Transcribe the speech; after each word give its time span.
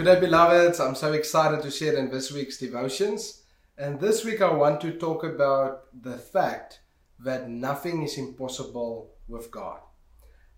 Good 0.00 0.14
day, 0.14 0.28
beloveds. 0.28 0.80
I'm 0.80 0.94
so 0.94 1.12
excited 1.12 1.60
to 1.60 1.70
share 1.70 1.94
in 1.98 2.10
this 2.10 2.32
week's 2.32 2.56
devotions. 2.56 3.42
And 3.76 4.00
this 4.00 4.24
week 4.24 4.40
I 4.40 4.50
want 4.50 4.80
to 4.80 4.92
talk 4.92 5.24
about 5.24 5.88
the 5.92 6.16
fact 6.16 6.80
that 7.18 7.50
nothing 7.50 8.02
is 8.02 8.16
impossible 8.16 9.10
with 9.28 9.50
God. 9.50 9.80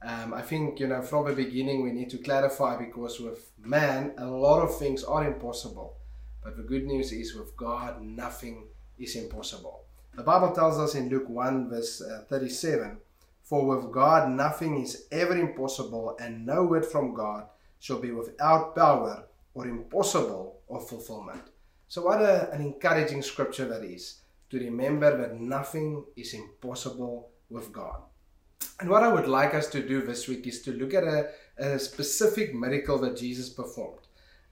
Um, 0.00 0.32
I 0.32 0.42
think, 0.42 0.78
you 0.78 0.86
know, 0.86 1.02
from 1.02 1.26
the 1.26 1.32
beginning 1.32 1.82
we 1.82 1.90
need 1.90 2.08
to 2.10 2.18
clarify 2.18 2.78
because 2.78 3.18
with 3.18 3.50
man, 3.58 4.12
a 4.16 4.26
lot 4.26 4.62
of 4.62 4.78
things 4.78 5.02
are 5.02 5.26
impossible. 5.26 5.96
But 6.44 6.56
the 6.56 6.62
good 6.62 6.84
news 6.84 7.10
is 7.10 7.34
with 7.34 7.56
God, 7.56 8.00
nothing 8.00 8.68
is 8.96 9.16
impossible. 9.16 9.86
The 10.14 10.22
Bible 10.22 10.52
tells 10.52 10.78
us 10.78 10.94
in 10.94 11.08
Luke 11.08 11.28
1, 11.28 11.68
verse 11.68 12.00
uh, 12.00 12.26
37 12.28 12.98
For 13.42 13.66
with 13.66 13.90
God, 13.90 14.30
nothing 14.30 14.80
is 14.80 15.08
ever 15.10 15.36
impossible, 15.36 16.16
and 16.20 16.46
no 16.46 16.62
word 16.62 16.86
from 16.86 17.12
God 17.12 17.46
shall 17.80 17.98
be 17.98 18.12
without 18.12 18.76
power 18.76 19.24
or 19.54 19.66
impossible 19.66 20.60
of 20.68 20.88
fulfillment. 20.88 21.42
So, 21.88 22.02
what 22.02 22.20
a, 22.20 22.50
an 22.52 22.62
encouraging 22.62 23.22
scripture 23.22 23.66
that 23.66 23.84
is 23.84 24.20
to 24.50 24.58
remember 24.58 25.16
that 25.16 25.40
nothing 25.40 26.04
is 26.16 26.34
impossible 26.34 27.30
with 27.50 27.72
God. 27.72 28.02
And 28.80 28.88
what 28.88 29.02
I 29.02 29.12
would 29.12 29.28
like 29.28 29.54
us 29.54 29.68
to 29.68 29.86
do 29.86 30.02
this 30.02 30.28
week 30.28 30.46
is 30.46 30.62
to 30.62 30.72
look 30.72 30.94
at 30.94 31.04
a, 31.04 31.30
a 31.58 31.78
specific 31.78 32.54
miracle 32.54 32.98
that 32.98 33.16
Jesus 33.16 33.48
performed. 33.48 34.00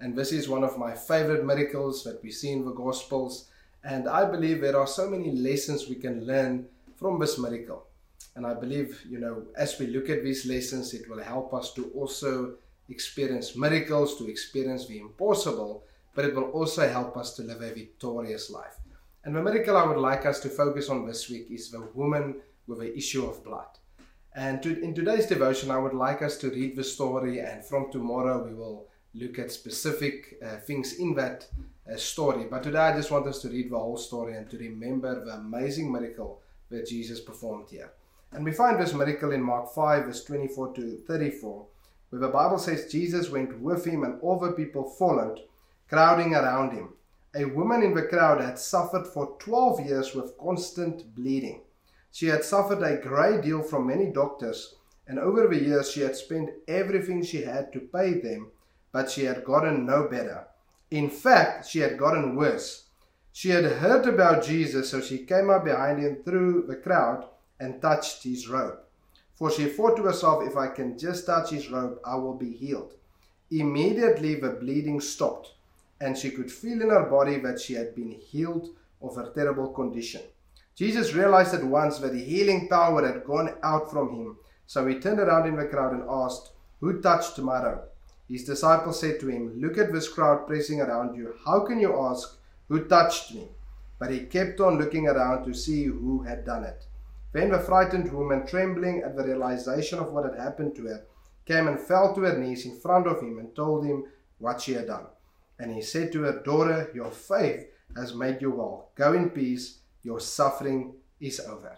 And 0.00 0.16
this 0.16 0.32
is 0.32 0.48
one 0.48 0.64
of 0.64 0.78
my 0.78 0.94
favorite 0.94 1.44
miracles 1.44 2.04
that 2.04 2.22
we 2.22 2.30
see 2.30 2.52
in 2.52 2.64
the 2.64 2.72
Gospels. 2.72 3.50
And 3.84 4.08
I 4.08 4.24
believe 4.24 4.60
there 4.60 4.78
are 4.78 4.86
so 4.86 5.08
many 5.08 5.30
lessons 5.30 5.88
we 5.88 5.96
can 5.96 6.26
learn 6.26 6.66
from 6.96 7.18
this 7.18 7.38
miracle. 7.38 7.86
And 8.36 8.46
I 8.46 8.54
believe, 8.54 9.04
you 9.08 9.18
know, 9.18 9.42
as 9.56 9.78
we 9.78 9.88
look 9.88 10.08
at 10.08 10.22
these 10.22 10.46
lessons, 10.46 10.94
it 10.94 11.08
will 11.10 11.22
help 11.22 11.52
us 11.52 11.74
to 11.74 11.90
also 11.94 12.54
experience 12.90 13.56
miracles, 13.56 14.18
to 14.18 14.28
experience 14.28 14.86
the 14.86 14.98
impossible, 14.98 15.84
but 16.14 16.24
it 16.24 16.34
will 16.34 16.50
also 16.50 16.88
help 16.88 17.16
us 17.16 17.34
to 17.36 17.42
live 17.42 17.62
a 17.62 17.72
victorious 17.72 18.50
life. 18.50 18.76
And 19.24 19.34
the 19.34 19.42
miracle 19.42 19.76
I 19.76 19.86
would 19.86 19.98
like 19.98 20.26
us 20.26 20.40
to 20.40 20.48
focus 20.48 20.88
on 20.88 21.06
this 21.06 21.28
week 21.28 21.46
is 21.50 21.70
the 21.70 21.88
woman 21.94 22.36
with 22.66 22.80
the 22.80 22.96
issue 22.96 23.26
of 23.26 23.44
blood. 23.44 23.68
And 24.34 24.62
to, 24.62 24.80
in 24.80 24.94
today's 24.94 25.26
devotion, 25.26 25.70
I 25.70 25.78
would 25.78 25.94
like 25.94 26.22
us 26.22 26.36
to 26.38 26.50
read 26.50 26.76
the 26.76 26.84
story, 26.84 27.40
and 27.40 27.64
from 27.64 27.90
tomorrow 27.90 28.44
we 28.44 28.54
will 28.54 28.86
look 29.14 29.38
at 29.38 29.50
specific 29.50 30.36
uh, 30.42 30.56
things 30.56 30.98
in 30.98 31.14
that 31.16 31.46
uh, 31.90 31.96
story. 31.96 32.44
But 32.48 32.62
today 32.62 32.78
I 32.78 32.96
just 32.96 33.10
want 33.10 33.26
us 33.26 33.42
to 33.42 33.48
read 33.48 33.70
the 33.70 33.78
whole 33.78 33.96
story 33.96 34.36
and 34.36 34.48
to 34.50 34.56
remember 34.56 35.24
the 35.24 35.32
amazing 35.32 35.90
miracle 35.90 36.40
that 36.70 36.86
Jesus 36.86 37.20
performed 37.20 37.68
here. 37.70 37.90
And 38.32 38.44
we 38.44 38.52
find 38.52 38.78
this 38.78 38.94
miracle 38.94 39.32
in 39.32 39.42
Mark 39.42 39.74
5, 39.74 40.04
verse 40.04 40.24
24 40.24 40.74
to 40.74 40.98
34 41.08 41.66
where 42.10 42.20
the 42.20 42.28
Bible 42.28 42.58
says 42.58 42.90
Jesus 42.90 43.30
went 43.30 43.58
with 43.60 43.86
him 43.86 44.04
and 44.04 44.20
all 44.20 44.38
the 44.38 44.52
people 44.52 44.84
followed, 44.84 45.40
crowding 45.88 46.34
around 46.34 46.72
him. 46.72 46.90
A 47.34 47.44
woman 47.44 47.82
in 47.82 47.94
the 47.94 48.02
crowd 48.02 48.40
had 48.40 48.58
suffered 48.58 49.06
for 49.06 49.36
12 49.38 49.86
years 49.86 50.14
with 50.14 50.36
constant 50.38 51.14
bleeding. 51.14 51.62
She 52.12 52.26
had 52.26 52.44
suffered 52.44 52.82
a 52.82 53.00
great 53.00 53.42
deal 53.42 53.62
from 53.62 53.86
many 53.86 54.12
doctors, 54.12 54.74
and 55.06 55.18
over 55.18 55.46
the 55.46 55.62
years 55.62 55.92
she 55.92 56.00
had 56.00 56.16
spent 56.16 56.50
everything 56.66 57.22
she 57.22 57.42
had 57.42 57.72
to 57.72 57.80
pay 57.80 58.14
them, 58.14 58.50
but 58.92 59.10
she 59.10 59.24
had 59.24 59.44
gotten 59.44 59.86
no 59.86 60.08
better. 60.08 60.46
In 60.90 61.08
fact, 61.08 61.68
she 61.68 61.78
had 61.78 61.96
gotten 61.96 62.34
worse. 62.34 62.88
She 63.32 63.50
had 63.50 63.64
heard 63.64 64.06
about 64.06 64.42
Jesus, 64.42 64.90
so 64.90 65.00
she 65.00 65.24
came 65.24 65.50
up 65.50 65.64
behind 65.64 66.00
him 66.00 66.24
through 66.24 66.66
the 66.66 66.74
crowd 66.74 67.26
and 67.60 67.80
touched 67.80 68.24
his 68.24 68.48
robe. 68.48 68.78
For 69.40 69.50
she 69.50 69.70
thought 69.70 69.96
to 69.96 70.02
herself, 70.02 70.46
If 70.46 70.54
I 70.54 70.68
can 70.68 70.98
just 70.98 71.24
touch 71.24 71.48
his 71.48 71.70
robe, 71.70 71.98
I 72.04 72.14
will 72.16 72.34
be 72.34 72.52
healed. 72.52 72.92
Immediately 73.50 74.34
the 74.34 74.50
bleeding 74.50 75.00
stopped, 75.00 75.54
and 75.98 76.16
she 76.16 76.30
could 76.30 76.52
feel 76.52 76.82
in 76.82 76.90
her 76.90 77.08
body 77.08 77.38
that 77.38 77.58
she 77.58 77.72
had 77.72 77.94
been 77.94 78.10
healed 78.10 78.68
of 79.00 79.16
her 79.16 79.32
terrible 79.34 79.68
condition. 79.68 80.20
Jesus 80.74 81.14
realized 81.14 81.54
at 81.54 81.64
once 81.64 81.98
that 82.00 82.12
the 82.12 82.22
healing 82.22 82.68
power 82.68 83.06
had 83.06 83.24
gone 83.24 83.54
out 83.62 83.90
from 83.90 84.14
him, 84.14 84.36
so 84.66 84.86
he 84.86 85.00
turned 85.00 85.20
around 85.20 85.48
in 85.48 85.56
the 85.56 85.64
crowd 85.64 85.94
and 85.94 86.04
asked, 86.06 86.50
Who 86.80 87.00
touched 87.00 87.38
my 87.38 87.64
robe? 87.64 87.84
His 88.28 88.44
disciples 88.44 89.00
said 89.00 89.20
to 89.20 89.28
him, 89.28 89.58
Look 89.58 89.78
at 89.78 89.90
this 89.90 90.12
crowd 90.12 90.46
pressing 90.46 90.82
around 90.82 91.16
you. 91.16 91.34
How 91.46 91.60
can 91.60 91.80
you 91.80 91.98
ask, 91.98 92.36
Who 92.68 92.84
touched 92.84 93.34
me? 93.34 93.48
But 93.98 94.10
he 94.10 94.26
kept 94.26 94.60
on 94.60 94.76
looking 94.76 95.08
around 95.08 95.46
to 95.46 95.54
see 95.54 95.84
who 95.84 96.24
had 96.24 96.44
done 96.44 96.64
it. 96.64 96.84
Then 97.32 97.50
the 97.50 97.60
frightened 97.60 98.12
woman, 98.12 98.46
trembling 98.46 99.02
at 99.04 99.16
the 99.16 99.24
realization 99.24 99.98
of 99.98 100.12
what 100.12 100.24
had 100.24 100.40
happened 100.40 100.74
to 100.76 100.86
her, 100.86 101.04
came 101.46 101.68
and 101.68 101.80
fell 101.80 102.14
to 102.14 102.22
her 102.22 102.38
knees 102.38 102.66
in 102.66 102.80
front 102.80 103.06
of 103.06 103.20
him 103.20 103.38
and 103.38 103.54
told 103.54 103.84
him 103.84 104.04
what 104.38 104.60
she 104.60 104.72
had 104.72 104.88
done. 104.88 105.06
And 105.58 105.72
he 105.72 105.82
said 105.82 106.10
to 106.12 106.22
her, 106.22 106.42
Daughter, 106.42 106.90
your 106.94 107.10
faith 107.10 107.66
has 107.96 108.14
made 108.14 108.40
you 108.40 108.50
well. 108.50 108.90
Go 108.94 109.12
in 109.12 109.30
peace, 109.30 109.80
your 110.02 110.20
suffering 110.20 110.94
is 111.20 111.40
over. 111.40 111.76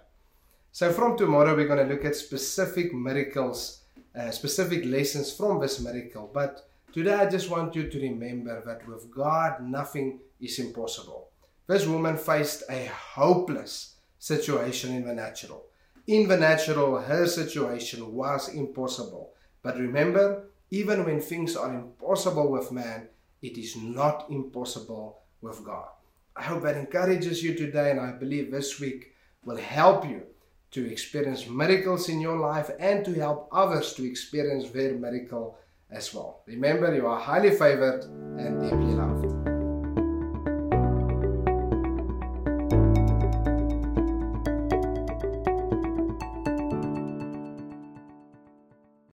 So, 0.71 0.91
from 0.93 1.19
tomorrow, 1.19 1.55
we're 1.55 1.67
going 1.67 1.87
to 1.87 1.93
look 1.95 2.05
at 2.05 2.17
specific 2.17 2.95
miracles, 2.95 3.83
uh, 4.19 4.31
specific 4.31 4.85
lessons 4.87 5.33
from 5.33 5.61
this 5.61 5.81
miracle. 5.81 6.31
But 6.33 6.67
today, 6.93 7.15
I 7.15 7.29
just 7.29 7.51
want 7.51 7.75
you 7.75 7.91
to 7.91 8.01
remember 8.01 8.63
that 8.65 8.89
with 8.89 9.11
God, 9.11 9.63
nothing 9.63 10.21
is 10.41 10.59
impossible. 10.59 11.29
This 11.67 11.87
woman 11.87 12.17
faced 12.17 12.63
a 12.71 12.87
hopeless 12.87 13.97
situation 14.23 14.95
in 14.95 15.05
the 15.05 15.13
natural. 15.13 15.65
In 16.07 16.29
the 16.29 16.37
natural, 16.37 16.97
her 16.97 17.27
situation 17.27 18.15
was 18.15 18.55
impossible. 18.55 19.33
But 19.65 19.77
remember, 19.77 20.51
even 20.71 21.05
when 21.05 21.21
things 21.21 21.57
are 21.57 21.75
impossible 21.75 22.49
with 22.49 22.71
man, 22.71 23.09
it 23.43 23.59
is 23.59 23.77
not 23.77 24.27
impossible 24.31 25.23
with 25.41 25.65
God. 25.65 25.89
I 26.37 26.43
hope 26.45 26.63
that 26.63 26.77
encourages 26.77 27.43
you 27.43 27.55
today, 27.57 27.91
and 27.91 27.99
I 28.01 28.13
believe 28.13 28.53
this 28.53 28.79
week 28.79 29.13
will 29.45 29.57
help 29.57 30.09
you 30.09 30.23
to 30.71 30.89
experience 30.89 31.49
miracles 31.49 32.09
in 32.09 32.21
your 32.21 32.39
life 32.39 32.71
and 32.79 33.05
to 33.05 33.13
help 33.15 33.49
others 33.51 33.93
to 33.95 34.09
experience 34.09 34.71
their 34.71 34.95
miracle 34.95 35.59
as 35.91 36.15
well. 36.15 36.43
Remember, 36.47 36.95
you 36.95 37.09
are 37.09 37.19
highly 37.19 37.51
favored 37.51 38.05
and 38.39 38.63
deeply 38.63 38.95
loved. 38.95 39.52